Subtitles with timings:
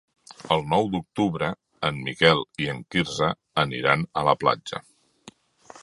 [0.53, 1.49] El nou d'octubre
[1.89, 3.31] en Miquel i en Quirze
[3.67, 4.83] aniran a la platja.